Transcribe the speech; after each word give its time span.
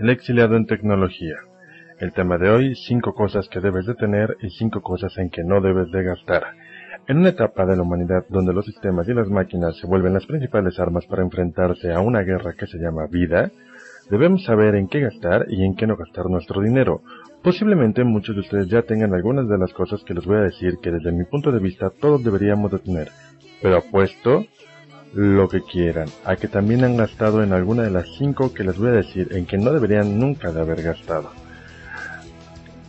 El 0.00 0.08
exiliado 0.08 0.56
en 0.56 0.64
tecnología. 0.64 1.34
El 1.98 2.14
tema 2.14 2.38
de 2.38 2.48
hoy, 2.48 2.74
5 2.74 3.12
cosas 3.12 3.50
que 3.50 3.60
debes 3.60 3.84
de 3.84 3.94
tener 3.94 4.34
y 4.40 4.48
5 4.48 4.80
cosas 4.80 5.18
en 5.18 5.28
que 5.28 5.44
no 5.44 5.60
debes 5.60 5.90
de 5.90 6.02
gastar. 6.02 6.42
En 7.06 7.18
una 7.18 7.28
etapa 7.28 7.66
de 7.66 7.76
la 7.76 7.82
humanidad 7.82 8.24
donde 8.30 8.54
los 8.54 8.64
sistemas 8.64 9.06
y 9.10 9.12
las 9.12 9.28
máquinas 9.28 9.76
se 9.76 9.86
vuelven 9.86 10.14
las 10.14 10.24
principales 10.24 10.80
armas 10.80 11.04
para 11.04 11.22
enfrentarse 11.22 11.92
a 11.92 12.00
una 12.00 12.22
guerra 12.22 12.54
que 12.54 12.66
se 12.66 12.78
llama 12.78 13.08
vida, 13.10 13.50
debemos 14.08 14.42
saber 14.44 14.74
en 14.74 14.88
qué 14.88 15.00
gastar 15.00 15.44
y 15.50 15.66
en 15.66 15.76
qué 15.76 15.86
no 15.86 15.98
gastar 15.98 16.30
nuestro 16.30 16.62
dinero. 16.62 17.02
Posiblemente 17.42 18.02
muchos 18.02 18.34
de 18.34 18.40
ustedes 18.40 18.68
ya 18.68 18.80
tengan 18.80 19.12
algunas 19.12 19.50
de 19.50 19.58
las 19.58 19.74
cosas 19.74 20.02
que 20.02 20.14
les 20.14 20.24
voy 20.24 20.38
a 20.38 20.44
decir 20.44 20.78
que 20.82 20.92
desde 20.92 21.12
mi 21.12 21.24
punto 21.24 21.52
de 21.52 21.58
vista 21.58 21.90
todos 21.90 22.24
deberíamos 22.24 22.72
de 22.72 22.78
tener, 22.78 23.08
pero 23.60 23.76
apuesto 23.76 24.46
lo 25.12 25.48
que 25.48 25.62
quieran, 25.62 26.08
a 26.24 26.36
que 26.36 26.48
también 26.48 26.84
han 26.84 26.96
gastado 26.96 27.42
en 27.42 27.52
alguna 27.52 27.82
de 27.82 27.90
las 27.90 28.08
cinco 28.16 28.54
que 28.54 28.64
les 28.64 28.78
voy 28.78 28.88
a 28.88 28.92
decir 28.92 29.28
en 29.32 29.46
que 29.46 29.58
no 29.58 29.72
deberían 29.72 30.18
nunca 30.18 30.52
de 30.52 30.60
haber 30.60 30.82
gastado. 30.82 31.30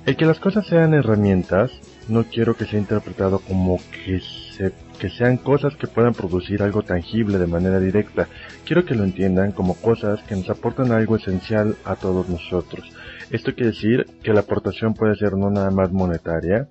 El 0.05 0.17
que 0.17 0.25
las 0.25 0.39
cosas 0.39 0.65
sean 0.65 0.93
herramientas, 0.93 1.71
no 2.07 2.23
quiero 2.23 2.55
que 2.55 2.65
sea 2.65 2.79
interpretado 2.79 3.39
como 3.39 3.79
que, 4.03 4.19
se, 4.19 4.73
que 4.99 5.09
sean 5.09 5.37
cosas 5.37 5.75
que 5.75 5.87
puedan 5.87 6.13
producir 6.13 6.63
algo 6.63 6.81
tangible 6.81 7.37
de 7.37 7.45
manera 7.45 7.79
directa. 7.79 8.27
Quiero 8.65 8.83
que 8.83 8.95
lo 8.95 9.03
entiendan 9.03 9.51
como 9.51 9.75
cosas 9.75 10.21
que 10.23 10.35
nos 10.35 10.49
aportan 10.49 10.91
algo 10.91 11.17
esencial 11.17 11.75
a 11.85 11.95
todos 11.95 12.29
nosotros. 12.29 12.91
Esto 13.29 13.53
quiere 13.53 13.71
decir 13.71 14.07
que 14.23 14.33
la 14.33 14.41
aportación 14.41 14.95
puede 14.95 15.15
ser 15.15 15.33
no 15.33 15.51
nada 15.51 15.69
más 15.69 15.91
monetaria 15.91 16.67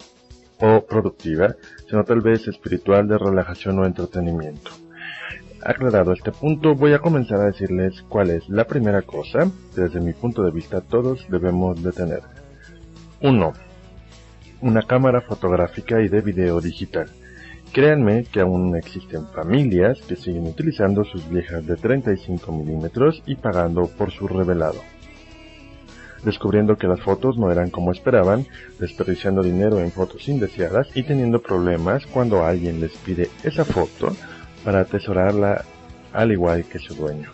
o 0.58 0.84
productiva, 0.84 1.54
sino 1.88 2.04
tal 2.04 2.20
vez 2.20 2.48
espiritual 2.48 3.06
de 3.06 3.16
relajación 3.16 3.78
o 3.78 3.86
entretenimiento. 3.86 4.70
Aclarado 5.62 6.14
este 6.14 6.32
punto, 6.32 6.74
voy 6.74 6.94
a 6.94 7.00
comenzar 7.00 7.38
a 7.40 7.44
decirles 7.44 8.02
cuál 8.08 8.30
es 8.30 8.48
la 8.48 8.64
primera 8.64 9.02
cosa 9.02 9.50
que 9.74 9.82
desde 9.82 10.00
mi 10.00 10.14
punto 10.14 10.42
de 10.42 10.50
vista 10.50 10.80
todos 10.80 11.26
debemos 11.28 11.82
de 11.82 11.92
tener. 11.92 12.22
1. 13.20 13.52
Una 14.62 14.82
cámara 14.82 15.20
fotográfica 15.20 16.00
y 16.00 16.08
de 16.08 16.22
video 16.22 16.62
digital. 16.62 17.10
Créanme 17.74 18.24
que 18.24 18.40
aún 18.40 18.74
existen 18.74 19.26
familias 19.28 20.00
que 20.00 20.16
siguen 20.16 20.46
utilizando 20.46 21.04
sus 21.04 21.28
viejas 21.28 21.66
de 21.66 21.76
35 21.76 22.50
milímetros 22.52 23.22
y 23.26 23.34
pagando 23.34 23.86
por 23.86 24.12
su 24.12 24.28
revelado. 24.28 24.80
Descubriendo 26.24 26.76
que 26.76 26.88
las 26.88 27.00
fotos 27.00 27.36
no 27.36 27.52
eran 27.52 27.68
como 27.68 27.92
esperaban, 27.92 28.46
desperdiciando 28.78 29.42
dinero 29.42 29.78
en 29.78 29.92
fotos 29.92 30.26
indeseadas 30.26 30.88
y 30.94 31.02
teniendo 31.02 31.42
problemas 31.42 32.06
cuando 32.06 32.44
alguien 32.44 32.80
les 32.80 32.92
pide 32.92 33.28
esa 33.44 33.66
foto 33.66 34.16
para 34.64 34.80
atesorarla 34.80 35.64
al 36.12 36.32
igual 36.32 36.64
que 36.64 36.78
su 36.78 36.94
dueño. 36.94 37.30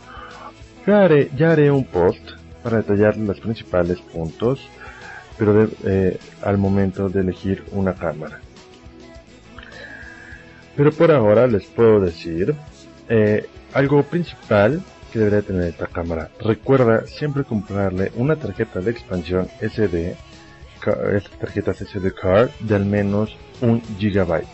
Ya 0.86 1.02
haré, 1.02 1.30
ya 1.36 1.52
haré 1.52 1.70
un 1.70 1.84
post 1.84 2.22
para 2.62 2.78
detallar 2.78 3.16
los 3.16 3.40
principales 3.40 3.98
puntos, 4.00 4.60
pero 5.38 5.68
eh, 5.84 6.18
al 6.42 6.58
momento 6.58 7.08
de 7.08 7.20
elegir 7.20 7.64
una 7.72 7.94
cámara. 7.94 8.40
Pero 10.76 10.92
por 10.92 11.10
ahora 11.10 11.46
les 11.46 11.64
puedo 11.66 12.00
decir 12.00 12.54
eh, 13.08 13.46
algo 13.72 14.02
principal 14.02 14.82
que 15.12 15.18
debería 15.18 15.42
tener 15.42 15.68
esta 15.68 15.86
cámara. 15.86 16.30
Recuerda 16.40 17.06
siempre 17.06 17.44
comprarle 17.44 18.12
una 18.16 18.36
tarjeta 18.36 18.80
de 18.80 18.90
expansión 18.90 19.48
SD, 19.60 20.16
estas 21.14 21.38
tarjetas 21.38 21.78
SD 21.78 22.12
card 22.12 22.50
de 22.60 22.76
al 22.76 22.84
menos 22.84 23.36
un 23.60 23.80
gigabyte. 23.98 24.46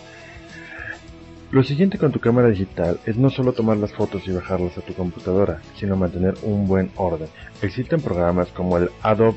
Lo 1.53 1.62
siguiente 1.62 1.98
con 1.98 2.12
tu 2.12 2.19
cámara 2.19 2.48
digital 2.48 2.98
es 3.05 3.19
no 3.19 3.28
solo 3.28 3.53
tomar 3.53 3.77
las 3.77 3.92
fotos 3.92 4.27
y 4.27 4.33
bajarlas 4.33 4.78
a 4.78 4.81
tu 4.81 4.95
computadora, 4.95 5.61
sino 5.77 5.98
mantener 5.98 6.33
un 6.44 6.67
buen 6.67 6.91
orden. 6.97 7.28
Existen 7.61 8.00
programas 8.00 8.48
como 8.53 8.78
el 8.78 8.89
Adobe 9.03 9.36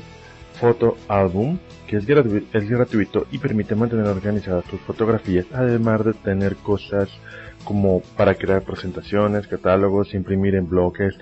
Photo 0.58 0.96
Album, 1.08 1.58
que 1.86 1.98
es, 1.98 2.06
gratuito 2.06 3.26
y 3.30 3.36
permite 3.36 3.74
mantener 3.74 4.06
organizadas 4.06 4.64
tus 4.64 4.80
fotografías, 4.80 5.44
además 5.52 6.06
de 6.06 6.14
tener 6.14 6.56
cosas 6.56 7.10
como 7.64 8.00
para 8.16 8.34
crear 8.34 8.62
presentaciones, 8.62 9.46
catálogos, 9.46 10.14
imprimir 10.14 10.54
en 10.54 10.70
bloques 10.70 11.12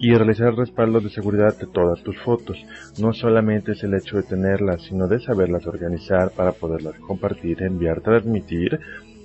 y 0.00 0.12
realizar 0.14 0.52
respaldos 0.56 1.04
de 1.04 1.10
seguridad 1.10 1.56
de 1.56 1.66
todas 1.66 2.02
tus 2.02 2.18
fotos. 2.22 2.58
No 2.98 3.12
solamente 3.12 3.70
es 3.70 3.84
el 3.84 3.94
hecho 3.94 4.16
de 4.16 4.24
tenerlas, 4.24 4.82
sino 4.82 5.06
de 5.06 5.20
saberlas 5.20 5.64
organizar 5.68 6.32
para 6.32 6.50
poderlas 6.50 6.98
compartir, 6.98 7.62
enviar, 7.62 8.00
transmitir 8.00 8.80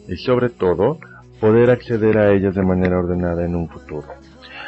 y 0.07 0.17
sobre 0.17 0.49
todo 0.49 0.99
poder 1.39 1.69
acceder 1.69 2.17
a 2.17 2.31
ellas 2.31 2.55
de 2.55 2.63
manera 2.63 2.99
ordenada 2.99 3.45
en 3.45 3.55
un 3.55 3.67
futuro. 3.69 4.07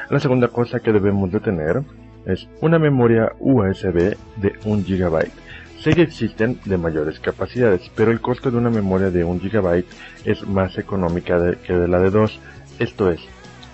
La 0.09 0.19
segunda 0.19 0.49
cosa 0.49 0.79
que 0.79 0.91
debemos 0.91 1.31
de 1.31 1.39
tener 1.39 1.81
es 2.25 2.47
una 2.61 2.79
memoria 2.79 3.31
USB 3.39 4.15
de 4.37 4.53
1 4.65 4.83
GB. 4.87 5.31
Sé 5.79 5.93
que 5.93 6.01
existen 6.01 6.59
de 6.65 6.77
mayores 6.77 7.19
capacidades, 7.19 7.91
pero 7.95 8.11
el 8.11 8.19
costo 8.19 8.49
de 8.49 8.57
una 8.57 8.69
memoria 8.69 9.11
de 9.11 9.23
1 9.23 9.39
GB 9.43 9.85
es 10.25 10.47
más 10.47 10.77
económica 10.77 11.37
que 11.65 11.73
de 11.73 11.87
la 11.87 11.99
de 11.99 12.09
2. 12.09 12.39
Esto 12.79 13.11
es, 13.11 13.21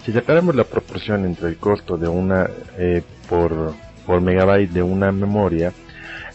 si 0.03 0.11
sacáramos 0.11 0.55
la 0.55 0.63
proporción 0.63 1.25
entre 1.25 1.47
el 1.47 1.57
costo 1.57 1.97
de 1.97 2.07
una 2.07 2.49
eh, 2.77 3.01
por, 3.29 3.73
por 4.05 4.21
megabyte 4.21 4.71
de 4.71 4.83
una 4.83 5.11
memoria, 5.11 5.71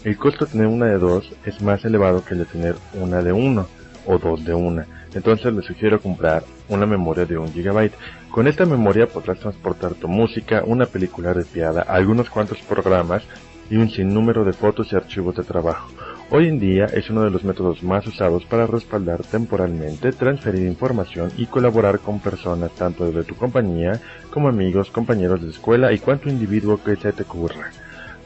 el 0.05 0.17
costo 0.17 0.47
de 0.47 0.53
tener 0.53 0.67
una 0.67 0.87
de 0.87 0.99
2 0.99 1.33
es 1.45 1.61
más 1.63 1.85
elevado 1.85 2.25
que 2.25 2.35
el 2.35 2.41
de 2.41 2.47
tener 2.47 2.77
una 2.95 3.23
de 3.23 3.33
1 3.33 3.76
o 4.07 4.19
dos 4.19 4.45
de 4.45 4.55
una. 4.55 4.87
Entonces 5.15 5.53
les 5.53 5.65
sugiero 5.65 6.01
comprar 6.01 6.45
una 6.69 6.87
memoria 6.87 7.25
de 7.25 7.39
1 7.39 7.53
GB. 7.55 7.91
Con 8.31 8.47
esta 8.47 8.67
memoria 8.67 9.09
podrás 9.09 9.39
transportar 9.39 9.95
tu 9.95 10.09
música, 10.09 10.63
una 10.67 10.87
película 10.87 11.33
repiada, 11.33 11.83
algunos 11.83 12.29
cuantos 12.29 12.59
programas 12.59 13.23
y 13.71 13.77
un 13.77 13.91
sinnúmero 13.91 14.45
de 14.45 14.53
fotos 14.53 14.93
y 14.93 14.97
archivos 14.97 15.37
de 15.37 15.43
trabajo. 15.43 15.91
Hoy 16.29 16.49
en 16.49 16.59
día 16.59 16.87
es 16.87 17.09
uno 17.09 17.23
de 17.23 17.31
los 17.31 17.45
métodos 17.45 17.85
más 17.85 18.05
usados 18.07 18.45
para 18.47 18.67
respaldar 18.67 19.23
temporalmente, 19.23 20.13
transferir 20.13 20.67
información 20.67 21.31
y 21.37 21.47
colaborar 21.47 22.01
con 22.01 22.19
personas 22.19 22.73
tanto 22.73 23.11
de 23.11 23.23
tu 23.23 23.37
compañía 23.37 24.01
como 24.31 24.49
amigos, 24.49 24.91
compañeros 24.91 25.41
de 25.41 25.51
escuela 25.51 25.93
y 25.93 25.99
cuanto 25.99 26.29
individuo 26.29 26.83
que 26.83 26.97
se 26.97 27.13
te 27.13 27.23
ocurra. 27.23 27.71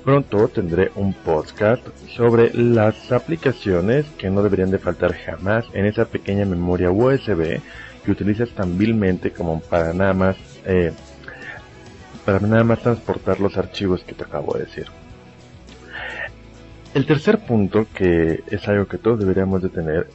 Pronto 0.05 0.49
tendré 0.49 0.91
un 0.95 1.13
podcast 1.13 1.87
sobre 2.17 2.55
las 2.55 3.13
aplicaciones 3.13 4.07
que 4.17 4.31
no 4.31 4.43
deberían 4.43 4.71
de 4.71 4.79
faltar 4.79 5.13
jamás 5.13 5.67
en 5.75 5.85
esa 5.85 6.07
pequeña 6.07 6.47
memoria 6.47 6.91
USB 6.91 7.61
que 8.05 8.11
utilizas 8.11 8.49
tan 8.51 8.79
vilmente 8.79 9.31
como 9.31 9.61
para 9.61 9.93
nada 9.93 10.15
más 10.15 10.37
eh, 10.65 10.93
para 12.25 12.41
nada 12.41 12.65
más 12.65 12.81
transportar 12.81 13.41
los 13.41 13.59
archivos 13.59 14.03
que 14.03 14.15
te 14.15 14.25
acabo 14.25 14.55
de 14.55 14.65
decir. 14.65 14.87
El 16.95 17.07
tercer 17.07 17.39
punto, 17.39 17.87
que 17.95 18.43
es 18.51 18.67
algo 18.69 18.87
que 18.87 18.99
todos 18.99 19.21
deberíamos 19.21 19.63
de 19.63 19.69
tener, 19.69 20.09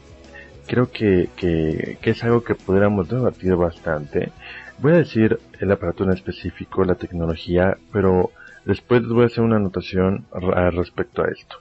creo 0.68 0.92
que, 0.92 1.30
que, 1.36 1.98
que 2.02 2.10
es 2.10 2.24
algo 2.24 2.44
que 2.44 2.56
podríamos 2.56 3.08
debatir 3.08 3.56
bastante. 3.56 4.32
Voy 4.80 4.94
a 4.94 4.98
decir 4.98 5.40
el 5.60 5.72
aparato 5.72 6.04
en 6.04 6.12
específico, 6.12 6.84
la 6.84 6.96
tecnología, 6.96 7.78
pero 7.94 8.32
Después 8.66 9.04
les 9.04 9.12
voy 9.12 9.24
a 9.24 9.28
hacer 9.28 9.44
una 9.44 9.58
anotación 9.58 10.26
respecto 10.72 11.24
a 11.24 11.28
esto. 11.28 11.58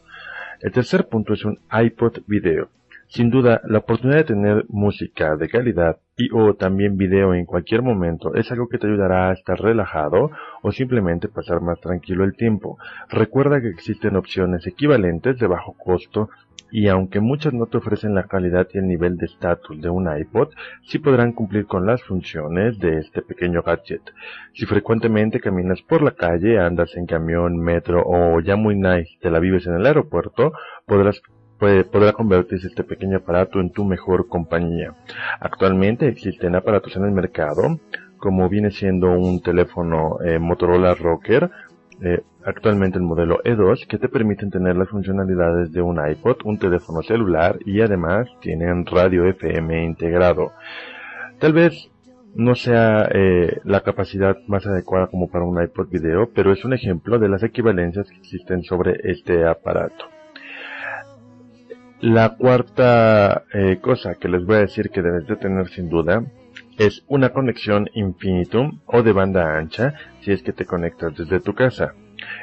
El 0.61 0.73
tercer 0.73 1.07
punto 1.09 1.35
es 1.35 1.45
un 1.45 1.59
iPod 1.71 2.21
video. 2.27 2.69
Sin 3.07 3.31
duda, 3.31 3.61
la 3.65 3.79
oportunidad 3.79 4.21
de 4.21 4.25
tener 4.25 4.65
música 4.69 5.37
de 5.37 5.49
calidad 5.49 5.99
y 6.17 6.31
o 6.33 6.55
también 6.55 6.97
video 6.97 7.35
en 7.35 7.45
cualquier 7.45 7.83
momento 7.83 8.35
es 8.35 8.51
algo 8.51 8.69
que 8.69 8.79
te 8.79 8.87
ayudará 8.87 9.29
a 9.29 9.33
estar 9.35 9.61
relajado 9.61 10.31
o 10.63 10.73
simplemente 10.73 11.29
pasar 11.29 11.61
más 11.61 11.79
tranquilo 11.81 12.25
el 12.25 12.35
tiempo. 12.35 12.79
Recuerda 13.11 13.61
que 13.61 13.69
existen 13.69 14.17
opciones 14.17 14.67
equivalentes 14.67 15.39
de 15.39 15.47
bajo 15.47 15.75
costo 15.75 16.31
y 16.75 16.89
aunque 16.89 17.21
muchas 17.21 17.55
no 17.55 17.67
te 17.67 17.77
ofrecen 17.77 18.17
la 18.17 18.25
calidad 18.25 18.67
y 18.75 18.79
el 18.79 18.89
nivel 18.89 19.17
de 19.17 19.27
estatus 19.27 19.81
de 19.81 19.89
un 19.89 20.09
iPod, 20.13 20.49
sí 20.83 20.99
podrán 20.99 21.31
cumplir 21.31 21.67
con 21.67 21.87
las 21.87 22.03
funciones 22.03 22.81
de 22.81 22.99
este 22.99 23.23
pequeño 23.23 23.63
gadget. 23.63 24.03
Si 24.55 24.67
frecuentemente 24.67 25.39
caminas 25.39 25.83
por 25.83 26.03
la 26.03 26.11
calle, 26.11 26.59
andas 26.59 26.97
en 26.97 27.07
camión, 27.07 27.61
metro 27.61 28.03
o 28.05 28.41
ya 28.41 28.57
muy 28.57 28.75
nice 28.75 29.17
te 29.21 29.31
la 29.31 29.39
vives 29.39 29.69
en 29.69 29.75
el 29.75 29.87
aeropuerto, 29.87 30.53
podrás 30.85 31.23
podrá 31.61 32.13
convertirse 32.13 32.67
este 32.67 32.83
pequeño 32.83 33.19
aparato 33.19 33.61
en 33.61 33.71
tu 33.71 33.85
mejor 33.85 34.27
compañía. 34.27 34.97
Actualmente 35.39 36.09
existen 36.09 36.57
aparatos 36.57 36.97
en 36.97 37.05
el 37.05 37.13
mercado, 37.13 37.79
como 38.17 38.49
viene 38.49 38.73
siendo 38.73 39.13
un 39.13 39.41
teléfono 39.41 40.19
eh, 40.25 40.41
Motorola 40.41 40.95
Rocker, 40.95 41.51
eh, 42.03 42.23
actualmente 42.45 42.99
el 42.99 43.05
modelo 43.05 43.43
E2, 43.43 43.87
que 43.87 43.99
te 43.99 44.09
permiten 44.09 44.51
tener 44.51 44.77
las 44.77 44.89
funcionalidades 44.89 45.73
de 45.73 45.83
un 45.83 45.99
iPod, 46.07 46.39
un 46.45 46.59
teléfono 46.59 47.03
celular 47.03 47.59
y 47.65 47.81
además 47.81 48.29
tienen 48.41 48.87
radio 48.87 49.27
FM 49.27 49.85
integrado. 49.85 50.53
Tal 51.39 51.53
vez 51.53 51.91
no 52.35 52.55
sea 52.55 53.09
eh, 53.13 53.61
la 53.65 53.83
capacidad 53.83 54.37
más 54.47 54.67
adecuada 54.67 55.07
como 55.07 55.29
para 55.29 55.45
un 55.45 55.63
iPod 55.63 55.89
video, 55.89 56.31
pero 56.35 56.53
es 56.53 56.65
un 56.65 56.73
ejemplo 56.73 57.19
de 57.19 57.29
las 57.29 57.43
equivalencias 57.43 58.09
que 58.09 58.17
existen 58.17 58.63
sobre 58.65 58.99
este 59.05 59.47
aparato. 59.47 60.07
La 62.01 62.37
cuarta 62.37 63.45
eh, 63.55 63.79
cosa 63.81 64.17
que 64.17 64.29
les 64.29 64.45
voy 64.45 64.57
a 64.57 64.61
decir 64.61 64.91
que 64.91 65.01
debes 65.01 65.27
de 65.27 65.37
tener 65.37 65.69
sin 65.69 65.89
duda 65.89 66.25
es 66.79 67.05
una 67.09 67.31
conexión 67.31 67.89
infinitum 67.95 68.81
o 68.87 69.03
de 69.03 69.13
banda 69.13 69.57
ancha 69.59 69.95
si 70.21 70.33
es 70.33 70.43
que 70.43 70.53
te 70.53 70.67
conectas 70.67 71.17
desde 71.17 71.41
tu 71.41 71.55
casa. 71.55 71.95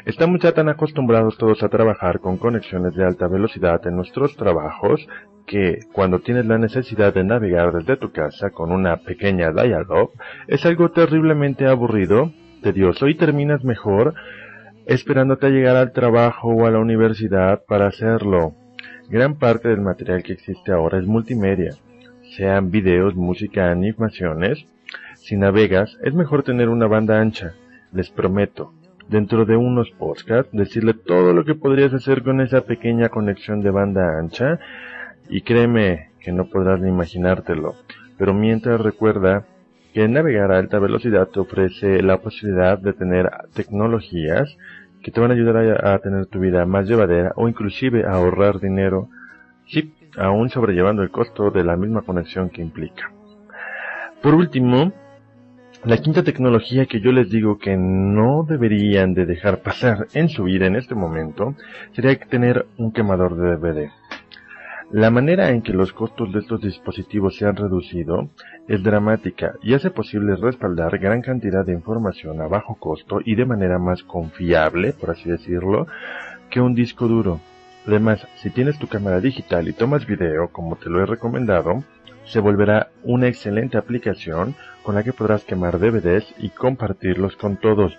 Estamos 0.06 0.42
ya 0.42 0.52
tan 0.52 0.70
acostumbrados 0.70 1.38
todos 1.38 1.64
a 1.64 1.70
trabajar 1.70 2.20
con 2.20 2.38
conexiones 2.38 2.96
de 2.96 3.06
alta 3.06 3.28
velocidad 3.28 3.86
en 3.88 3.96
nuestros 3.96 4.36
trabajos 4.36 5.08
que 5.48 5.80
cuando 5.94 6.20
tienes 6.20 6.46
la 6.46 6.58
necesidad 6.58 7.14
de 7.14 7.24
navegar 7.24 7.74
desde 7.74 7.98
tu 7.98 8.12
casa 8.12 8.52
con 8.52 8.72
una 8.72 8.98
pequeña 8.98 9.52
dial-up 9.52 10.12
es 10.48 10.66
algo 10.66 10.92
terriblemente 10.92 11.68
aburrido, 11.68 12.32
tedioso 12.62 13.08
y 13.08 13.16
terminas 13.16 13.64
mejor 13.64 14.14
esperándote 14.86 15.48
a 15.48 15.50
llegar 15.50 15.76
al 15.76 15.94
trabajo 15.94 16.50
o 16.50 16.66
a 16.66 16.72
la 16.72 16.80
universidad 16.80 17.64
para 17.68 17.88
hacerlo. 17.88 18.54
Gran 19.10 19.38
parte 19.38 19.70
del 19.70 19.82
material 19.82 20.24
que 20.24 20.34
existe 20.34 20.72
ahora 20.72 21.00
es 21.00 21.06
multimedia, 21.06 21.76
sean 22.36 22.72
videos, 22.72 23.16
música, 23.16 23.72
animaciones. 23.72 24.66
Si 25.16 25.36
navegas, 25.38 25.98
es 26.04 26.14
mejor 26.14 26.44
tener 26.44 26.70
una 26.70 26.88
banda 26.88 27.20
ancha. 27.20 27.54
Les 27.94 28.10
prometo, 28.10 28.74
dentro 29.10 29.46
de 29.46 29.58
unos 29.58 29.92
podcasts, 29.92 30.52
decirle 30.52 30.94
todo 30.94 31.34
lo 31.34 31.44
que 31.44 31.56
podrías 31.56 31.94
hacer 31.94 32.24
con 32.24 32.42
esa 32.42 32.62
pequeña 32.62 33.10
conexión 33.10 33.62
de 33.62 33.70
banda 33.70 34.18
ancha 34.18 34.60
y 35.30 35.42
créeme 35.42 36.10
que 36.20 36.32
no 36.32 36.46
podrás 36.46 36.80
ni 36.80 36.90
imaginártelo. 36.90 37.76
Pero 38.18 38.34
mientras 38.34 38.80
recuerda 38.80 39.46
que 39.94 40.08
navegar 40.08 40.52
a 40.52 40.60
alta 40.60 40.80
velocidad 40.80 41.28
te 41.28 41.42
ofrece 41.42 42.02
la 42.02 42.18
posibilidad 42.18 42.80
de 42.80 42.94
tener 42.94 43.30
tecnologías 43.54 44.58
que 45.04 45.12
te 45.12 45.20
van 45.20 45.32
a 45.32 45.34
ayudar 45.34 45.86
a, 45.86 46.00
tener 46.00 46.28
tu 46.28 46.40
vida 46.40 46.66
más 46.66 46.88
llevadera 46.88 47.34
o 47.36 47.50
inclusive 47.50 48.06
a 48.06 48.12
ahorrar 48.12 48.60
dinero, 48.60 49.10
aún 50.18 50.50
sobrellevando 50.50 51.04
el 51.04 51.12
costo 51.12 51.52
de 51.52 51.64
la 51.64 51.78
misma 51.78 52.02
conexión 52.02 52.50
que 52.50 52.62
implica. 52.62 53.12
Por 54.22 54.36
último, 54.36 54.92
la 55.84 55.98
quinta 55.98 56.24
tecnología 56.24 56.86
que 56.86 57.02
yo 57.02 57.12
les 57.12 57.30
digo 57.32 57.58
que 57.58 57.76
no 57.76 58.46
deberían 58.48 59.16
de 59.16 59.26
dejar 59.26 59.62
pasar 59.64 60.08
en 60.14 60.30
su 60.30 60.44
vida 60.44 60.68
en 60.68 60.76
este 60.76 60.94
momento 60.94 61.56
sería 61.94 62.18
tener 62.20 62.68
un 62.78 62.92
quemador 62.92 63.36
de 63.36 63.56
DVD. 63.56 63.90
La 64.92 65.10
manera 65.10 65.50
en 65.52 65.62
que 65.62 65.72
los 65.72 65.94
costos 65.94 66.34
de 66.34 66.40
estos 66.40 66.62
dispositivos 66.62 67.38
se 67.38 67.46
han 67.46 67.56
reducido 67.56 68.30
es 68.68 68.84
dramática 68.84 69.54
y 69.64 69.74
hace 69.74 69.90
posible 69.90 70.36
respaldar 70.36 71.00
gran 71.00 71.22
cantidad 71.22 71.66
de 71.66 71.72
información 71.72 72.42
a 72.42 72.48
bajo 72.48 72.76
costo 72.76 73.20
y 73.24 73.36
de 73.36 73.46
manera 73.46 73.80
más 73.80 74.04
confiable, 74.04 74.92
por 74.92 75.12
así 75.12 75.30
decirlo, 75.30 75.88
que 76.50 76.60
un 76.60 76.76
disco 76.76 77.08
duro. 77.08 77.40
Además, 77.88 78.28
si 78.36 78.50
tienes 78.50 78.78
tu 78.78 78.88
cámara 78.88 79.20
digital 79.20 79.68
y 79.68 79.74
tomas 79.74 80.06
video, 80.06 80.50
como 80.50 80.76
te 80.76 80.90
lo 80.90 81.02
he 81.02 81.06
recomendado, 81.06 81.84
se 82.26 82.40
volverá 82.40 82.90
una 83.04 83.28
excelente 83.28 83.78
aplicación 83.78 84.56
con 84.84 84.96
la 84.96 85.04
que 85.04 85.14
podrás 85.14 85.44
quemar 85.44 85.80
DVDs 85.80 86.34
y 86.38 86.50
compartirlos 86.50 87.36
con 87.36 87.58
todos, 87.58 87.98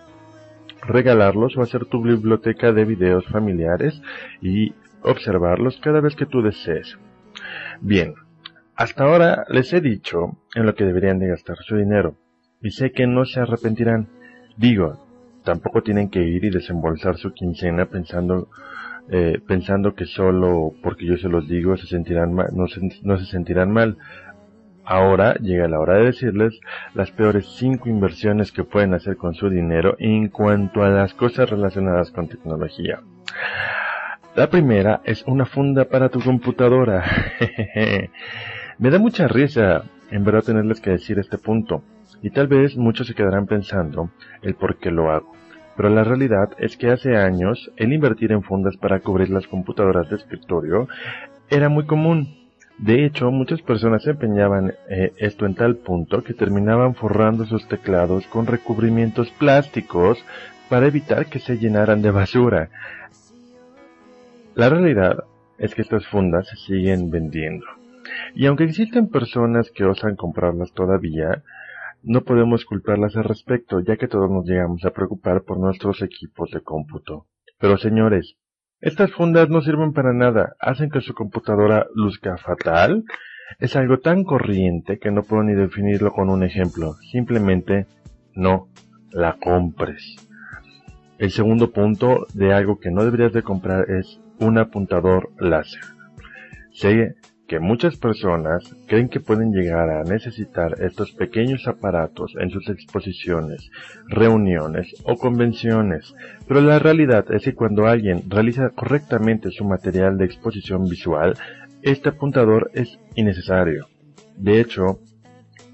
regalarlos 0.82 1.56
o 1.56 1.62
hacer 1.62 1.86
tu 1.86 2.02
biblioteca 2.02 2.72
de 2.72 2.84
videos 2.84 3.26
familiares 3.26 4.00
y 4.40 4.74
observarlos 5.02 5.78
cada 5.82 6.00
vez 6.00 6.14
que 6.14 6.26
tú 6.26 6.42
desees. 6.42 6.98
Bien, 7.80 8.14
hasta 8.76 9.04
ahora 9.04 9.44
les 9.48 9.72
he 9.72 9.80
dicho 9.80 10.38
en 10.54 10.66
lo 10.66 10.74
que 10.74 10.84
deberían 10.84 11.18
de 11.18 11.28
gastar 11.28 11.56
su 11.58 11.76
dinero 11.76 12.16
y 12.60 12.70
sé 12.70 12.92
que 12.92 13.06
no 13.06 13.24
se 13.24 13.40
arrepentirán. 13.40 14.08
Digo, 14.56 15.01
tampoco 15.44 15.82
tienen 15.82 16.08
que 16.08 16.22
ir 16.22 16.44
y 16.44 16.50
desembolsar 16.50 17.16
su 17.16 17.32
quincena 17.32 17.86
pensando 17.86 18.48
eh, 19.10 19.40
pensando 19.46 19.94
que 19.94 20.06
solo 20.06 20.72
porque 20.82 21.06
yo 21.06 21.16
se 21.16 21.28
los 21.28 21.48
digo 21.48 21.76
se 21.76 21.86
sentirán 21.86 22.32
mal, 22.34 22.48
no, 22.52 22.68
se, 22.68 22.80
no 23.02 23.18
se 23.18 23.26
sentirán 23.26 23.72
mal. 23.72 23.98
Ahora 24.84 25.34
llega 25.34 25.68
la 25.68 25.78
hora 25.78 25.98
de 25.98 26.06
decirles 26.06 26.58
las 26.94 27.10
peores 27.12 27.46
cinco 27.56 27.88
inversiones 27.88 28.50
que 28.50 28.64
pueden 28.64 28.94
hacer 28.94 29.16
con 29.16 29.34
su 29.34 29.48
dinero 29.48 29.96
en 29.98 30.28
cuanto 30.28 30.82
a 30.82 30.88
las 30.88 31.14
cosas 31.14 31.50
relacionadas 31.50 32.10
con 32.10 32.28
tecnología. 32.28 33.00
La 34.34 34.48
primera 34.48 35.00
es 35.04 35.24
una 35.26 35.44
funda 35.44 35.84
para 35.84 36.08
tu 36.08 36.20
computadora. 36.20 37.04
Me 38.78 38.90
da 38.90 38.98
mucha 38.98 39.28
risa 39.28 39.84
en 40.10 40.24
verdad 40.24 40.42
tenerles 40.42 40.80
que 40.80 40.90
decir 40.90 41.18
este 41.18 41.38
punto, 41.38 41.82
y 42.22 42.30
tal 42.30 42.46
vez 42.46 42.76
muchos 42.76 43.06
se 43.06 43.14
quedarán 43.14 43.46
pensando 43.46 44.10
el 44.42 44.54
por 44.54 44.76
qué 44.76 44.90
lo 44.90 45.10
hago. 45.10 45.32
Pero 45.76 45.88
la 45.88 46.04
realidad 46.04 46.50
es 46.58 46.76
que 46.76 46.90
hace 46.90 47.16
años 47.16 47.70
el 47.76 47.92
invertir 47.92 48.32
en 48.32 48.42
fundas 48.42 48.76
para 48.76 49.00
cubrir 49.00 49.30
las 49.30 49.46
computadoras 49.46 50.08
de 50.10 50.16
escritorio 50.16 50.88
era 51.50 51.68
muy 51.68 51.86
común. 51.86 52.38
De 52.78 53.04
hecho, 53.04 53.30
muchas 53.30 53.62
personas 53.62 54.06
empeñaban 54.06 54.74
eh, 54.88 55.12
esto 55.18 55.46
en 55.46 55.54
tal 55.54 55.76
punto 55.76 56.22
que 56.24 56.34
terminaban 56.34 56.94
forrando 56.94 57.44
sus 57.44 57.66
teclados 57.68 58.26
con 58.26 58.46
recubrimientos 58.46 59.30
plásticos 59.30 60.24
para 60.68 60.86
evitar 60.86 61.26
que 61.26 61.38
se 61.38 61.58
llenaran 61.58 62.02
de 62.02 62.10
basura. 62.10 62.70
La 64.54 64.68
realidad 64.68 65.24
es 65.58 65.74
que 65.74 65.82
estas 65.82 66.06
fundas 66.06 66.48
se 66.48 66.56
siguen 66.56 67.10
vendiendo. 67.10 67.66
Y 68.34 68.46
aunque 68.46 68.64
existen 68.64 69.08
personas 69.08 69.70
que 69.70 69.84
osan 69.84 70.16
comprarlas 70.16 70.72
todavía, 70.72 71.42
no 72.02 72.22
podemos 72.22 72.64
culparlas 72.64 73.16
al 73.16 73.24
respecto, 73.24 73.80
ya 73.80 73.96
que 73.96 74.08
todos 74.08 74.30
nos 74.30 74.46
llegamos 74.46 74.84
a 74.84 74.90
preocupar 74.90 75.42
por 75.42 75.58
nuestros 75.58 76.02
equipos 76.02 76.50
de 76.50 76.60
cómputo. 76.60 77.26
Pero 77.58 77.78
señores, 77.78 78.36
estas 78.80 79.12
fundas 79.12 79.48
no 79.48 79.60
sirven 79.62 79.92
para 79.92 80.12
nada, 80.12 80.56
hacen 80.58 80.90
que 80.90 81.00
su 81.00 81.14
computadora 81.14 81.86
luzca 81.94 82.36
fatal. 82.36 83.04
Es 83.60 83.76
algo 83.76 83.98
tan 83.98 84.24
corriente 84.24 84.98
que 84.98 85.10
no 85.12 85.22
puedo 85.22 85.44
ni 85.44 85.54
definirlo 85.54 86.12
con 86.12 86.30
un 86.30 86.42
ejemplo. 86.42 86.94
Simplemente 87.12 87.86
no 88.34 88.68
la 89.12 89.36
compres. 89.38 90.16
El 91.18 91.30
segundo 91.30 91.70
punto 91.70 92.26
de 92.34 92.52
algo 92.52 92.80
que 92.80 92.90
no 92.90 93.04
deberías 93.04 93.32
de 93.32 93.44
comprar 93.44 93.88
es 93.88 94.20
un 94.40 94.58
apuntador 94.58 95.30
láser. 95.38 95.82
Muchas 97.60 97.96
personas 97.96 98.74
creen 98.86 99.08
que 99.08 99.20
pueden 99.20 99.52
llegar 99.52 99.90
a 99.90 100.04
necesitar 100.04 100.80
estos 100.80 101.12
pequeños 101.12 101.66
aparatos 101.66 102.34
en 102.40 102.50
sus 102.50 102.68
exposiciones, 102.68 103.70
reuniones 104.08 104.94
o 105.04 105.16
convenciones, 105.16 106.14
pero 106.46 106.60
la 106.60 106.78
realidad 106.78 107.24
es 107.30 107.44
que 107.44 107.54
cuando 107.54 107.86
alguien 107.86 108.22
realiza 108.28 108.70
correctamente 108.70 109.50
su 109.50 109.64
material 109.64 110.18
de 110.18 110.24
exposición 110.24 110.84
visual, 110.84 111.34
este 111.82 112.10
apuntador 112.10 112.70
es 112.74 112.98
innecesario. 113.14 113.88
De 114.36 114.60
hecho, 114.60 114.98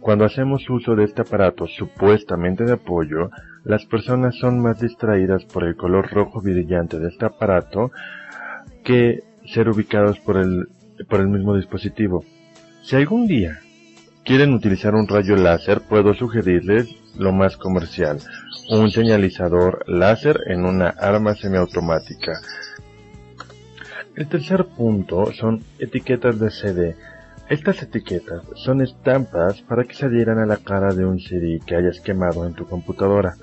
cuando 0.01 0.25
hacemos 0.25 0.69
uso 0.71 0.95
de 0.95 1.05
este 1.05 1.23
aparato 1.23 1.67
supuestamente 1.67 2.65
de 2.65 2.73
apoyo, 2.73 3.31
las 3.65 3.85
personas 3.85 4.37
son 4.37 4.61
más 4.61 4.81
distraídas 4.81 5.45
por 5.45 5.65
el 5.65 5.77
color 5.77 6.11
rojo 6.11 6.41
brillante 6.41 6.99
de 6.99 7.09
este 7.09 7.27
aparato 7.27 7.91
que 8.85 9.23
ser 9.45 9.69
ubicados 9.69 10.19
por 10.21 10.37
el 10.37 10.69
por 11.09 11.21
el 11.21 11.29
mismo 11.29 11.57
dispositivo. 11.57 12.25
Si 12.83 12.97
algún 12.97 13.27
día 13.27 13.61
quieren 14.25 14.53
utilizar 14.53 14.95
un 14.95 15.09
rayo 15.09 15.37
láser, 15.37 15.81
puedo 15.81 16.15
sugerirles 16.15 16.95
lo 17.17 17.33
más 17.33 17.57
comercial, 17.57 18.19
un 18.71 18.91
señalizador 18.91 19.85
láser 19.87 20.41
en 20.47 20.65
una 20.65 20.89
arma 20.89 21.35
semiautomática. 21.35 22.41
El 24.15 24.29
tercer 24.29 24.67
punto 24.67 25.33
son 25.33 25.63
etiquetas 25.79 26.39
de 26.41 26.51
CD. 26.51 26.97
Estas 27.49 27.83
etiquetas 27.83 28.43
son 28.57 28.83
estampas 28.83 29.63
para 29.63 29.85
que 29.85 29.95
se 29.95 30.07
adhieran 30.07 30.39
a 30.39 30.47
la 30.47 30.59
cara 30.59 30.93
de 30.93 31.07
un 31.07 31.19
CD 31.19 31.61
que 31.65 31.77
hayas 31.77 32.01
quemado 32.01 32.47
en 32.47 32.53
tu 32.53 32.67
computadora. 32.67 33.37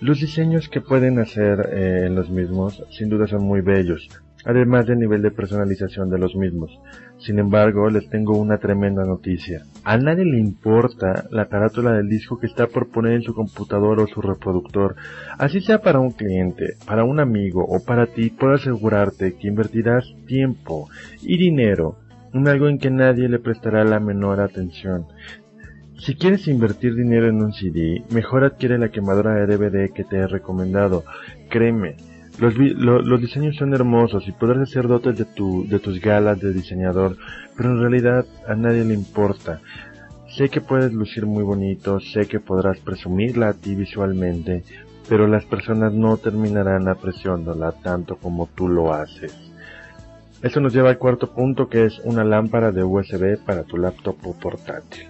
Los 0.00 0.20
diseños 0.20 0.68
que 0.68 0.80
pueden 0.80 1.20
hacer 1.20 1.68
eh, 1.72 2.06
en 2.06 2.14
los 2.14 2.30
mismos 2.30 2.82
sin 2.90 3.08
duda 3.08 3.28
son 3.28 3.44
muy 3.44 3.60
bellos, 3.60 4.08
además 4.44 4.86
del 4.86 4.98
nivel 4.98 5.22
de 5.22 5.30
personalización 5.30 6.10
de 6.10 6.18
los 6.18 6.34
mismos. 6.34 6.70
Sin 7.18 7.38
embargo, 7.38 7.88
les 7.90 8.08
tengo 8.08 8.38
una 8.38 8.58
tremenda 8.58 9.04
noticia. 9.04 9.62
A 9.84 9.96
nadie 9.96 10.24
le 10.24 10.38
importa 10.38 11.24
la 11.30 11.48
carátula 11.48 11.92
del 11.92 12.08
disco 12.08 12.38
que 12.38 12.46
está 12.46 12.66
por 12.66 12.88
poner 12.90 13.14
en 13.14 13.22
su 13.22 13.34
computador 13.34 14.00
o 14.00 14.06
su 14.06 14.20
reproductor. 14.20 14.96
Así 15.38 15.60
sea 15.60 15.80
para 15.80 16.00
un 16.00 16.10
cliente, 16.10 16.74
para 16.86 17.04
un 17.04 17.20
amigo 17.20 17.64
o 17.64 17.84
para 17.84 18.06
ti, 18.06 18.30
puedo 18.30 18.54
asegurarte 18.54 19.34
que 19.34 19.48
invertirás 19.48 20.04
tiempo 20.26 20.88
y 21.22 21.38
dinero 21.38 21.96
en 22.32 22.48
algo 22.48 22.68
en 22.68 22.78
que 22.78 22.90
nadie 22.90 23.28
le 23.28 23.38
prestará 23.38 23.84
la 23.84 24.00
menor 24.00 24.40
atención. 24.40 25.06
Si 25.98 26.16
quieres 26.16 26.48
invertir 26.48 26.96
dinero 26.96 27.28
en 27.28 27.40
un 27.40 27.52
CD, 27.52 28.02
mejor 28.10 28.42
adquiere 28.42 28.76
la 28.76 28.88
quemadora 28.88 29.34
de 29.34 29.46
DVD 29.46 29.92
que 29.92 30.02
te 30.02 30.16
he 30.16 30.26
recomendado. 30.26 31.04
Créeme, 31.48 31.94
los, 32.38 32.54
los 32.56 33.20
diseños 33.20 33.56
son 33.56 33.74
hermosos 33.74 34.26
y 34.26 34.32
podrás 34.32 34.68
hacer 34.68 34.88
dotes 34.88 35.18
de, 35.18 35.24
tu, 35.24 35.66
de 35.68 35.78
tus 35.78 36.00
galas 36.00 36.40
de 36.40 36.52
diseñador, 36.52 37.16
pero 37.56 37.70
en 37.70 37.80
realidad 37.80 38.26
a 38.48 38.54
nadie 38.54 38.84
le 38.84 38.94
importa. 38.94 39.60
Sé 40.36 40.48
que 40.48 40.62
puedes 40.62 40.92
lucir 40.92 41.26
muy 41.26 41.42
bonito, 41.42 42.00
sé 42.00 42.26
que 42.26 42.40
podrás 42.40 42.78
presumirla 42.78 43.48
a 43.48 43.54
ti 43.54 43.74
visualmente, 43.74 44.64
pero 45.08 45.26
las 45.26 45.44
personas 45.44 45.92
no 45.92 46.16
terminarán 46.16 46.88
apreciándola 46.88 47.72
tanto 47.72 48.16
como 48.16 48.48
tú 48.54 48.68
lo 48.68 48.94
haces. 48.94 49.36
Eso 50.42 50.60
nos 50.60 50.72
lleva 50.72 50.90
al 50.90 50.98
cuarto 50.98 51.34
punto 51.34 51.68
que 51.68 51.84
es 51.84 52.00
una 52.04 52.24
lámpara 52.24 52.72
de 52.72 52.82
USB 52.82 53.38
para 53.44 53.62
tu 53.62 53.76
laptop 53.76 54.16
o 54.24 54.34
portátil. 54.34 55.06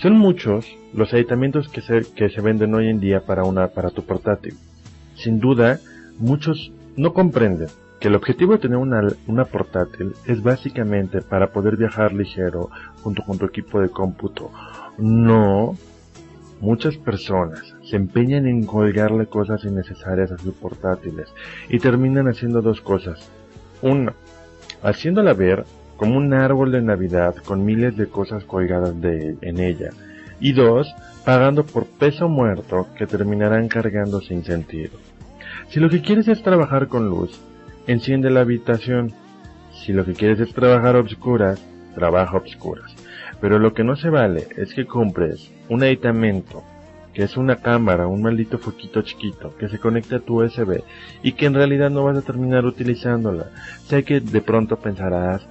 Son 0.00 0.16
muchos 0.16 0.66
los 0.94 1.12
aditamentos 1.12 1.68
que 1.68 1.80
se, 1.80 2.02
que 2.14 2.30
se 2.30 2.40
venden 2.40 2.74
hoy 2.74 2.88
en 2.88 3.00
día 3.00 3.20
para, 3.20 3.44
una, 3.44 3.68
para 3.68 3.90
tu 3.90 4.04
portátil. 4.04 4.54
Sin 5.14 5.40
duda, 5.40 5.80
Muchos 6.20 6.70
no 6.96 7.14
comprenden 7.14 7.68
que 7.98 8.08
el 8.08 8.14
objetivo 8.14 8.52
de 8.52 8.58
tener 8.58 8.76
una, 8.76 9.08
una, 9.26 9.46
portátil 9.46 10.12
es 10.26 10.42
básicamente 10.42 11.22
para 11.22 11.50
poder 11.50 11.76
viajar 11.76 12.12
ligero 12.12 12.70
junto 13.02 13.22
con 13.24 13.38
tu 13.38 13.46
equipo 13.46 13.80
de 13.80 13.88
cómputo. 13.88 14.50
No, 14.98 15.76
muchas 16.60 16.98
personas 16.98 17.74
se 17.82 17.96
empeñan 17.96 18.46
en 18.46 18.66
colgarle 18.66 19.26
cosas 19.26 19.64
innecesarias 19.64 20.30
a 20.30 20.38
sus 20.38 20.54
portátiles 20.54 21.32
y 21.70 21.78
terminan 21.78 22.28
haciendo 22.28 22.60
dos 22.60 22.82
cosas. 22.82 23.30
Uno, 23.80 24.12
haciéndola 24.82 25.32
ver 25.32 25.64
como 25.96 26.18
un 26.18 26.34
árbol 26.34 26.70
de 26.70 26.82
Navidad 26.82 27.34
con 27.44 27.64
miles 27.64 27.96
de 27.96 28.08
cosas 28.08 28.44
colgadas 28.44 28.94
en 29.02 29.58
ella. 29.58 29.90
Y 30.38 30.52
dos, 30.52 30.94
pagando 31.24 31.64
por 31.64 31.86
peso 31.86 32.28
muerto 32.28 32.88
que 32.96 33.06
terminarán 33.06 33.68
cargando 33.68 34.20
sin 34.20 34.44
sentido. 34.44 34.98
Si 35.70 35.78
lo 35.78 35.88
que 35.88 36.02
quieres 36.02 36.26
es 36.26 36.42
trabajar 36.42 36.88
con 36.88 37.08
luz, 37.08 37.40
enciende 37.86 38.28
la 38.28 38.40
habitación. 38.40 39.12
Si 39.72 39.92
lo 39.92 40.04
que 40.04 40.14
quieres 40.14 40.40
es 40.40 40.52
trabajar 40.52 40.96
a 40.96 40.98
obscuras, 40.98 41.64
trabaja 41.94 42.32
a 42.32 42.40
obscuras. 42.40 42.92
Pero 43.40 43.60
lo 43.60 43.72
que 43.72 43.84
no 43.84 43.94
se 43.94 44.10
vale 44.10 44.48
es 44.56 44.74
que 44.74 44.86
compres 44.86 45.52
un 45.68 45.84
aditamento, 45.84 46.64
que 47.14 47.22
es 47.22 47.36
una 47.36 47.54
cámara, 47.54 48.08
un 48.08 48.20
maldito 48.20 48.58
foquito 48.58 49.02
chiquito, 49.02 49.56
que 49.56 49.68
se 49.68 49.78
conecta 49.78 50.16
a 50.16 50.20
tu 50.20 50.42
USB 50.42 50.82
y 51.22 51.32
que 51.34 51.46
en 51.46 51.54
realidad 51.54 51.88
no 51.88 52.02
vas 52.02 52.18
a 52.18 52.22
terminar 52.22 52.64
utilizándola. 52.64 53.50
Sé 53.86 54.02
que 54.02 54.18
de 54.18 54.40
pronto 54.40 54.74
pensarás 54.76 55.46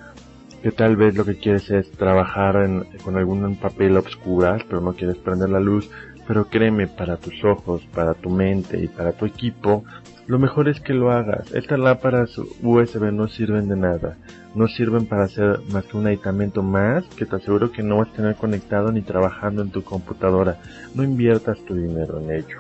que 0.62 0.72
tal 0.72 0.98
vez 0.98 1.16
lo 1.16 1.24
que 1.24 1.38
quieres 1.38 1.72
es 1.72 1.90
trabajar 1.92 2.58
con 3.06 3.16
algún 3.16 3.56
papel 3.56 3.96
obscuras, 3.96 4.64
pero 4.68 4.82
no 4.82 4.92
quieres 4.92 5.16
prender 5.16 5.50
la 5.50 5.62
luz, 5.62 5.90
pero 6.30 6.46
créeme, 6.46 6.86
para 6.86 7.18
tus 7.18 7.44
ojos, 7.44 7.82
para 7.92 8.14
tu 8.14 8.30
mente 8.30 8.80
y 8.80 8.88
para 8.88 9.14
tu 9.14 9.26
equipo, 9.26 9.84
lo 10.30 10.38
mejor 10.38 10.70
es 10.70 10.80
que 10.80 10.94
lo 10.94 11.12
hagas. 11.12 11.52
Estas 11.56 11.80
lámparas 11.80 12.38
USB 12.62 13.12
no 13.12 13.28
sirven 13.28 13.68
de 13.68 13.76
nada. 13.76 14.16
No 14.54 14.68
sirven 14.68 15.08
para 15.08 15.24
hacer 15.24 15.60
más 15.72 15.86
que 15.86 15.98
un 15.98 16.06
aditamento 16.06 16.62
más 16.62 17.04
que 17.16 17.26
te 17.26 17.36
aseguro 17.36 17.72
que 17.72 17.82
no 17.82 17.98
vas 17.98 18.10
a 18.10 18.14
tener 18.14 18.36
conectado 18.36 18.92
ni 18.92 19.02
trabajando 19.02 19.64
en 19.64 19.72
tu 19.72 19.84
computadora. 19.84 20.60
No 20.94 21.04
inviertas 21.04 21.58
tu 21.66 21.74
dinero 21.74 22.20
en 22.20 22.30
ello. 22.30 22.60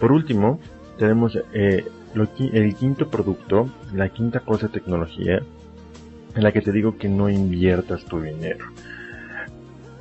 Por 0.00 0.10
último, 0.10 0.58
tenemos 0.98 1.38
eh, 1.54 1.86
el 2.52 2.74
quinto 2.74 3.08
producto, 3.08 3.68
la 3.94 4.08
quinta 4.08 4.40
cosa 4.40 4.66
de 4.66 4.72
tecnología, 4.72 5.44
en 6.34 6.42
la 6.42 6.50
que 6.50 6.60
te 6.60 6.72
digo 6.72 6.98
que 6.98 7.08
no 7.08 7.30
inviertas 7.30 8.04
tu 8.04 8.20
dinero. 8.20 8.66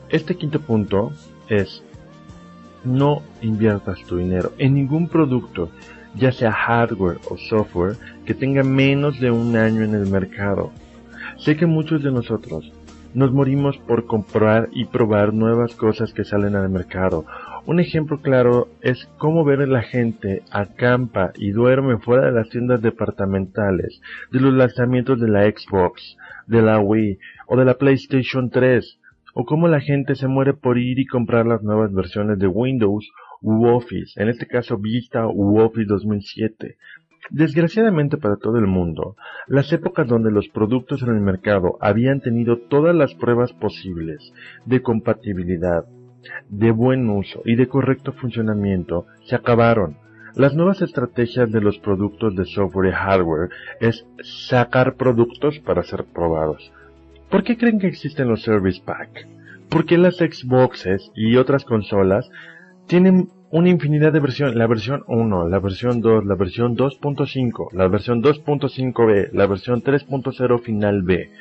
Este 0.10 0.36
quinto 0.36 0.60
punto 0.60 1.12
es 1.50 1.84
no 2.84 3.22
inviertas 3.44 4.04
tu 4.06 4.18
dinero 4.18 4.54
en 4.58 4.74
ningún 4.74 5.08
producto 5.08 5.70
ya 6.16 6.32
sea 6.32 6.52
hardware 6.52 7.20
o 7.30 7.38
software, 7.38 7.96
que 8.26 8.34
tenga 8.34 8.64
menos 8.64 9.20
de 9.20 9.32
un 9.32 9.56
año 9.56 9.84
en 9.84 9.96
el 9.96 10.08
mercado. 10.08 10.72
Sé 11.38 11.56
que 11.56 11.66
muchos 11.66 12.04
de 12.04 12.12
nosotros 12.12 12.72
nos 13.14 13.32
morimos 13.32 13.78
por 13.78 14.06
comprar 14.06 14.70
y 14.72 14.86
probar 14.86 15.34
nuevas 15.34 15.76
cosas 15.76 16.14
que 16.14 16.24
salen 16.24 16.56
al 16.56 16.70
mercado. 16.70 17.26
Un 17.66 17.80
ejemplo 17.80 18.22
claro 18.22 18.70
es 18.82 19.08
cómo 19.18 19.44
ver 19.44 19.62
a 19.62 19.68
la 19.68 19.82
gente 19.82 20.44
acampa 20.50 21.32
y 21.36 21.52
duerme 21.52 21.98
fuera 21.98 22.26
de 22.26 22.32
las 22.32 22.50
tiendas 22.50 22.82
departamentales, 22.82 24.02
de 24.32 24.40
los 24.40 24.54
lanzamientos 24.54 25.20
de 25.20 25.28
la 25.28 25.44
Xbox, 25.44 26.18
de 26.48 26.62
la 26.62 26.80
Wii 26.80 27.20
o 27.48 27.58
de 27.58 27.66
la 27.66 27.76
PlayStation 27.76 28.50
3, 28.50 28.98
o 29.34 29.46
cómo 29.46 29.68
la 29.68 29.80
gente 29.80 30.16
se 30.16 30.28
muere 30.28 30.54
por 30.54 30.78
ir 30.78 31.00
y 31.00 31.06
comprar 31.06 31.46
las 31.46 31.64
nuevas 31.64 31.94
versiones 31.94 32.40
de 32.40 32.48
Windows 32.48 33.10
u 33.42 33.66
Office, 33.68 34.22
en 34.22 34.30
este 34.30 34.48
caso 34.48 34.78
Vista 34.78 35.28
u 35.28 35.60
Office 35.60 35.88
2007. 35.88 36.78
Desgraciadamente 37.30 38.18
para 38.18 38.38
todo 38.38 38.58
el 38.58 38.68
mundo, 38.68 39.16
las 39.48 39.72
épocas 39.72 40.08
donde 40.08 40.32
los 40.32 40.50
productos 40.50 41.04
en 41.04 41.10
el 41.10 41.22
mercado 41.22 41.78
habían 41.80 42.20
tenido 42.20 42.58
todas 42.58 42.96
las 42.96 43.14
pruebas 43.14 43.54
posibles 43.54 44.34
de 44.66 44.82
compatibilidad, 44.82 45.86
de 46.50 46.72
buen 46.72 47.10
uso 47.10 47.42
y 47.46 47.56
de 47.56 47.68
correcto 47.68 48.14
funcionamiento 48.14 49.06
se 49.24 49.36
acabaron. 49.36 49.98
Las 50.36 50.56
nuevas 50.56 50.82
estrategias 50.82 51.52
de 51.52 51.62
los 51.62 51.78
productos 51.80 52.36
de 52.36 52.46
software 52.46 52.90
y 52.90 52.94
hardware 52.94 53.50
es 53.80 54.06
sacar 54.24 54.96
productos 54.96 55.60
para 55.60 55.84
ser 55.84 56.06
probados. 56.06 56.72
¿Por 57.32 57.46
qué 57.46 57.58
creen 57.58 57.80
que 57.80 57.88
existen 57.88 58.28
los 58.28 58.42
Service 58.42 58.82
Pack? 58.84 59.26
¿Por 59.70 59.86
qué 59.86 59.98
las 59.98 60.18
Xboxes 60.18 61.12
y 61.16 61.38
otras 61.38 61.64
consolas 61.64 62.30
tienen 62.88 63.30
una 63.52 63.70
infinidad 63.70 64.12
de 64.12 64.20
versiones, 64.20 64.56
la 64.56 64.68
versión 64.68 65.06
1, 65.08 65.48
la 65.48 65.60
versión 65.60 66.02
2, 66.02 66.26
la 66.26 66.36
versión 66.36 66.76
2.5, 66.76 67.72
la 67.72 67.88
versión 67.88 68.22
2.5b, 68.22 69.30
la 69.32 69.48
versión 69.48 69.82
3.0 69.82 70.62
final 70.62 71.04
B. 71.04 71.32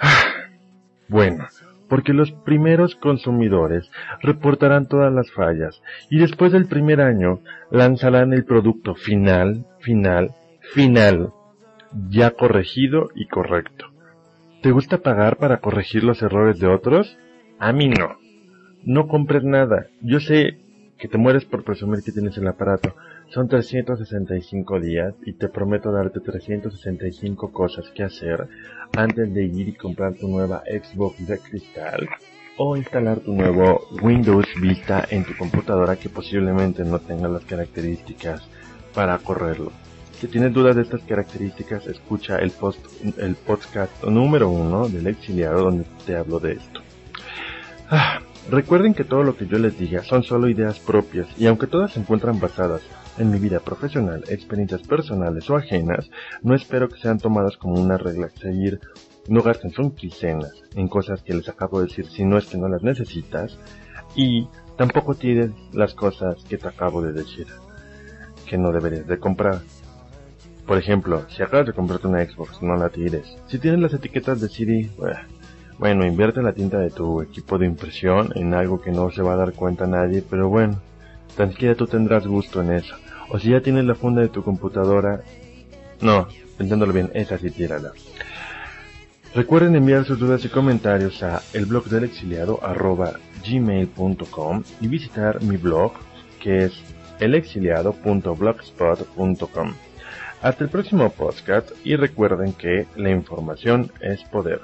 Bueno, 1.08 1.44
porque 1.88 2.14
los 2.14 2.32
primeros 2.32 2.96
consumidores 2.96 3.90
reportarán 4.22 4.88
todas 4.88 5.12
las 5.12 5.30
fallas 5.30 5.82
y 6.10 6.18
después 6.18 6.50
del 6.50 6.66
primer 6.66 7.00
año 7.00 7.40
lanzarán 7.70 8.32
el 8.32 8.44
producto 8.44 8.94
final, 8.94 9.66
final, 9.80 10.32
final, 10.72 11.28
ya 12.08 12.30
corregido 12.30 13.10
y 13.14 13.26
correcto. 13.26 13.93
¿Te 14.64 14.72
gusta 14.72 14.96
pagar 14.96 15.36
para 15.36 15.60
corregir 15.60 16.04
los 16.04 16.22
errores 16.22 16.58
de 16.58 16.68
otros? 16.68 17.18
A 17.58 17.70
mí 17.74 17.90
no 17.90 18.16
no 18.82 19.08
compres 19.08 19.44
nada. 19.44 19.88
Yo 20.00 20.20
sé 20.20 20.56
que 20.98 21.06
te 21.06 21.18
mueres 21.18 21.44
por 21.44 21.64
presumir 21.64 22.02
que 22.02 22.12
tienes 22.12 22.38
el 22.38 22.48
aparato. 22.48 22.96
Son 23.28 23.46
365 23.46 24.80
días 24.80 25.14
y 25.26 25.34
te 25.34 25.50
prometo 25.50 25.92
darte 25.92 26.20
365 26.20 27.52
cosas 27.52 27.90
que 27.90 28.04
hacer 28.04 28.48
antes 28.96 29.34
de 29.34 29.44
ir 29.44 29.68
y 29.68 29.74
comprar 29.74 30.14
tu 30.14 30.28
nueva 30.28 30.62
Xbox 30.66 31.26
de 31.26 31.38
cristal 31.40 32.08
o 32.56 32.74
instalar 32.74 33.20
tu 33.20 33.34
nuevo 33.34 33.82
Windows 34.00 34.48
Vista 34.62 35.04
en 35.10 35.26
tu 35.26 35.36
computadora 35.36 35.96
que 35.96 36.08
posiblemente 36.08 36.84
no 36.84 37.00
tenga 37.00 37.28
las 37.28 37.44
características 37.44 38.48
para 38.94 39.18
correrlo. 39.18 39.72
Si 40.24 40.30
tienes 40.30 40.54
dudas 40.54 40.74
de 40.74 40.80
estas 40.80 41.02
características, 41.02 41.86
escucha 41.86 42.38
el, 42.38 42.50
post, 42.50 42.80
el 43.18 43.34
podcast 43.34 44.02
número 44.04 44.48
uno 44.48 44.88
del 44.88 45.06
exiliado 45.06 45.64
donde 45.64 45.84
te 46.06 46.16
hablo 46.16 46.40
de 46.40 46.52
esto. 46.52 46.80
Ah, 47.90 48.20
Recuerden 48.50 48.94
que 48.94 49.04
todo 49.04 49.22
lo 49.22 49.36
que 49.36 49.46
yo 49.46 49.58
les 49.58 49.78
diga 49.78 50.02
son 50.02 50.22
solo 50.22 50.48
ideas 50.48 50.80
propias 50.80 51.28
y 51.38 51.44
aunque 51.46 51.66
todas 51.66 51.92
se 51.92 52.00
encuentran 52.00 52.40
basadas 52.40 52.80
en 53.18 53.30
mi 53.30 53.38
vida 53.38 53.60
profesional, 53.60 54.24
experiencias 54.30 54.80
personales 54.80 55.50
o 55.50 55.56
ajenas, 55.56 56.08
no 56.40 56.54
espero 56.54 56.88
que 56.88 56.98
sean 56.98 57.18
tomadas 57.18 57.58
como 57.58 57.74
una 57.74 57.98
regla 57.98 58.28
a 58.28 58.40
seguir. 58.40 58.80
No 59.28 59.42
gasten 59.42 59.72
son 59.72 59.90
quicenas 59.90 60.54
en 60.74 60.88
cosas 60.88 61.20
que 61.22 61.34
les 61.34 61.50
acabo 61.50 61.80
de 61.80 61.88
decir 61.88 62.06
si 62.06 62.24
no 62.24 62.38
es 62.38 62.46
que 62.46 62.56
no 62.56 62.66
las 62.66 62.82
necesitas 62.82 63.58
y 64.16 64.48
tampoco 64.78 65.16
tires 65.16 65.50
las 65.74 65.92
cosas 65.92 66.42
que 66.48 66.56
te 66.56 66.68
acabo 66.68 67.02
de 67.02 67.12
decir 67.12 67.46
que 68.46 68.56
no 68.56 68.72
deberías 68.72 69.06
de 69.06 69.18
comprar. 69.18 69.60
Por 70.66 70.78
ejemplo, 70.78 71.26
si 71.28 71.42
acabas 71.42 71.66
de 71.66 71.74
comprarte 71.74 72.06
una 72.06 72.24
Xbox, 72.24 72.62
no 72.62 72.74
la 72.76 72.88
tires. 72.88 73.36
Si 73.48 73.58
tienes 73.58 73.80
las 73.80 73.92
etiquetas 73.92 74.40
de 74.40 74.48
CD, 74.48 74.88
bueno, 75.78 76.06
invierte 76.06 76.40
la 76.42 76.54
tinta 76.54 76.78
de 76.78 76.90
tu 76.90 77.20
equipo 77.20 77.58
de 77.58 77.66
impresión 77.66 78.30
en 78.34 78.54
algo 78.54 78.80
que 78.80 78.90
no 78.90 79.10
se 79.10 79.20
va 79.22 79.34
a 79.34 79.36
dar 79.36 79.52
cuenta 79.52 79.86
nadie, 79.86 80.24
pero 80.28 80.48
bueno, 80.48 80.80
tan 81.36 81.50
siquiera 81.50 81.74
tú 81.74 81.86
tendrás 81.86 82.26
gusto 82.26 82.62
en 82.62 82.72
eso. 82.72 82.96
O 83.30 83.38
si 83.38 83.50
ya 83.50 83.60
tienes 83.60 83.84
la 83.84 83.94
funda 83.94 84.22
de 84.22 84.28
tu 84.28 84.42
computadora, 84.42 85.20
no, 86.00 86.28
pensándolo 86.56 86.94
bien, 86.94 87.10
esa 87.14 87.38
sí 87.38 87.50
tírala. 87.50 87.92
Recuerden 89.34 89.74
enviar 89.74 90.04
sus 90.04 90.18
dudas 90.18 90.44
y 90.44 90.48
comentarios 90.48 91.22
a 91.22 91.40
el 91.52 91.66
y 94.80 94.86
visitar 94.86 95.42
mi 95.42 95.56
blog 95.56 95.92
que 96.40 96.66
es 96.66 96.72
elexiliado.blogspot.com. 97.18 99.74
Hasta 100.44 100.62
el 100.62 100.68
próximo 100.68 101.08
podcast 101.08 101.70
y 101.84 101.96
recuerden 101.96 102.52
que 102.52 102.86
la 102.96 103.10
información 103.10 103.90
es 104.02 104.22
poder. 104.24 104.60